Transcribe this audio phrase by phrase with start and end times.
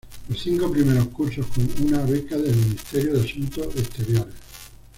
[0.29, 4.33] Los cinco primeros cursos con una beca del Ministerio de Asuntos Exteriores.